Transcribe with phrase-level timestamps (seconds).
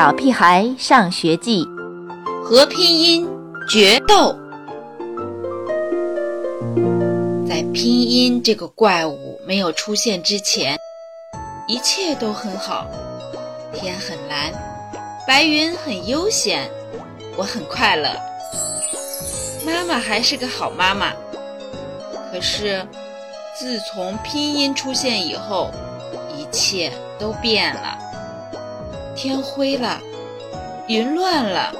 [0.00, 1.62] 小屁孩上学记》
[2.42, 3.28] 和拼音
[3.68, 4.34] 决斗。
[7.46, 10.78] 在拼音这个怪物没有出现之前，
[11.68, 12.86] 一切都很好。
[13.74, 14.50] 天很蓝，
[15.28, 16.66] 白云很悠闲，
[17.36, 18.08] 我很快乐。
[19.66, 21.12] 妈妈还是个好妈妈。
[22.32, 22.82] 可是，
[23.54, 25.70] 自从拼音出现以后，
[26.38, 27.98] 一切都变了。
[29.22, 30.00] 天灰了，
[30.88, 31.74] 云乱了，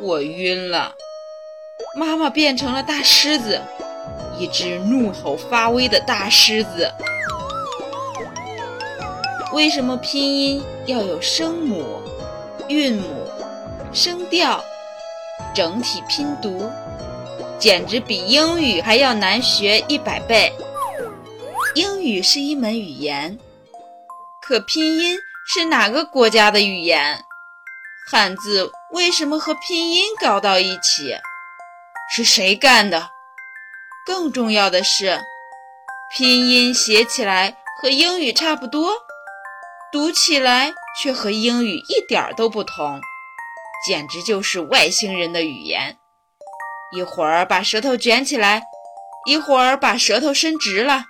[0.00, 0.94] 我晕了。
[1.96, 3.60] 妈妈变成了大狮子，
[4.38, 6.88] 一只怒吼发威的大狮子。
[9.52, 12.00] 为什么拼音要有声母、
[12.68, 13.26] 韵母、
[13.92, 14.62] 声调，
[15.52, 16.70] 整体拼读？
[17.58, 20.52] 简直比英语还要难学一百倍。
[21.74, 23.36] 英语是一门语言，
[24.40, 27.22] 可拼音是哪个国家的语言？
[28.10, 31.16] 汉字为什么和拼音搞到一起？
[32.14, 33.10] 是谁干的？
[34.06, 35.20] 更重要的是，
[36.14, 38.92] 拼音写起来和英语差不多，
[39.92, 43.00] 读起来却和英语一点都不同，
[43.86, 45.96] 简直就是外星人的语言。
[46.92, 48.62] 一会儿把舌头卷起来，
[49.26, 51.04] 一会儿把舌头伸直了。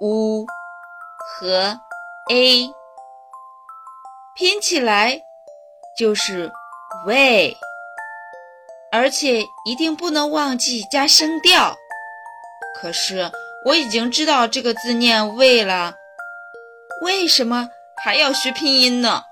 [0.00, 0.46] u
[1.18, 1.78] 和
[2.30, 2.70] a
[4.40, 5.20] 拼起来
[5.98, 6.50] 就是
[7.06, 7.54] way，
[8.90, 11.76] 而且一定不能忘记加声调。
[12.80, 13.30] 可是
[13.66, 15.94] 我已经知道这个字念喂了，
[17.02, 17.68] 为什么
[18.02, 19.24] 还要学拼音呢？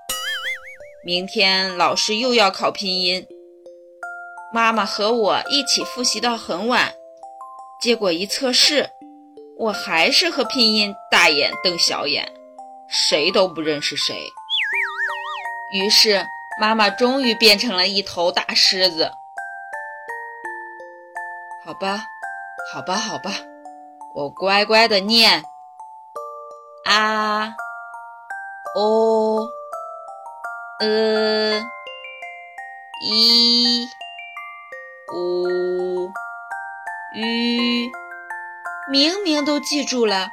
[1.03, 3.25] 明天老师又要考拼音。
[4.53, 6.93] 妈妈和我一起复习到很晚，
[7.81, 8.87] 结果一测试，
[9.57, 12.31] 我还是和拼音大眼瞪小眼，
[12.87, 14.15] 谁都不认识谁。
[15.71, 16.25] 于是
[16.59, 19.11] 妈妈终于变成了一头大狮子。
[21.65, 22.05] 好吧，
[22.73, 23.31] 好吧，好吧，
[24.13, 25.43] 我乖乖的念
[26.85, 27.53] 啊
[28.75, 29.47] 哦
[30.79, 31.61] 呃
[33.01, 33.87] 一。
[35.11, 36.07] 五
[37.15, 37.89] 鱼，
[38.91, 40.29] 明明都记住了，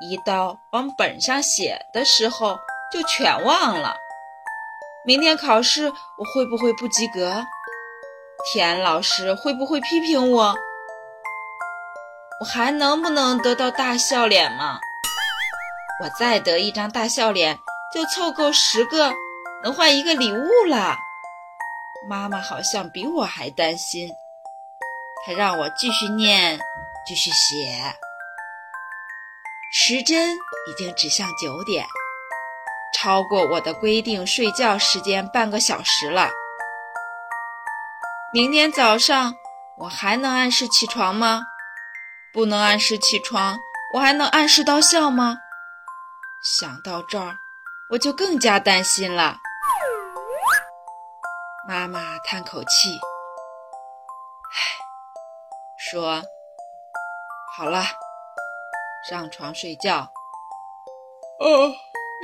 [0.00, 2.58] 一到往本上写的时候
[2.90, 3.94] 就全忘了。
[5.06, 7.44] 明天考试我会不会不及格？
[8.52, 10.52] 田老师会不会批评我？
[12.40, 14.80] 我还能不能得到大笑脸吗？
[16.02, 17.56] 我再得一张大笑脸，
[17.94, 19.14] 就凑够十个，
[19.62, 20.96] 能换一个礼物了。
[22.08, 24.10] 妈妈好像比我还担心，
[25.24, 26.58] 她让我继续念，
[27.06, 27.94] 继续写。
[29.72, 31.86] 时针已经指向九点，
[32.96, 36.30] 超过我的规定睡觉时间半个小时了。
[38.32, 39.34] 明天早上
[39.76, 41.42] 我还能按时起床吗？
[42.32, 43.58] 不能按时起床，
[43.94, 45.36] 我还能按时到校吗？
[46.58, 47.34] 想到这儿，
[47.90, 49.36] 我就更加担心了。
[51.68, 52.98] 妈妈叹口气，
[54.54, 54.60] 唉，
[55.90, 56.22] 说
[57.56, 57.84] ：“好了，
[59.10, 60.08] 上床睡觉。
[61.40, 61.74] 哦，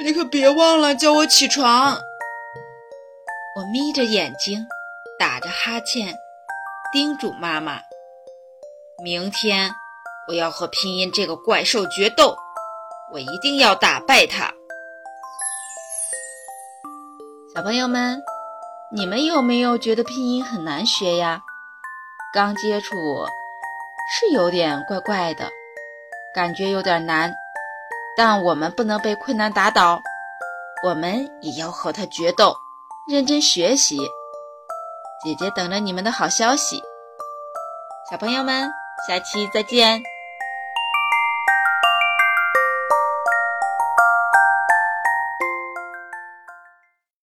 [0.03, 1.99] 你可别忘了叫我起床。”
[3.57, 4.67] 我眯着眼睛，
[5.19, 6.15] 打着哈欠，
[6.93, 7.81] 叮嘱妈妈
[9.03, 9.71] ：“明天
[10.29, 12.37] 我要和拼音这个怪兽决斗，
[13.13, 14.53] 我一定要打败它。”
[17.55, 18.23] 小朋友们。
[18.95, 21.41] 你们有没有觉得拼音很难学呀？
[22.35, 22.95] 刚接触
[24.07, 25.49] 是有点怪怪的，
[26.35, 27.33] 感觉有点难。
[28.17, 30.01] 但我们不能被困难打倒，
[30.85, 32.55] 我们也要和他决斗，
[33.09, 33.99] 认真学习。
[35.25, 36.83] 姐姐等着你们的好消息，
[38.11, 38.69] 小朋友们，
[39.09, 40.12] 下期再见。